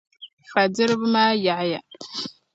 Fa'diriba 0.51 1.07
maa 1.13 1.33
yaɣiya. 1.43 1.79